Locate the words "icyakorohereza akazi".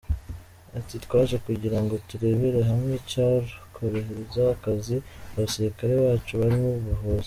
3.01-4.95